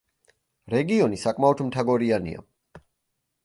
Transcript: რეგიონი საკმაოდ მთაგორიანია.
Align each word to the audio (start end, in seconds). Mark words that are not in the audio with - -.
რეგიონი 0.75 1.21
საკმაოდ 1.25 1.63
მთაგორიანია. 1.69 2.45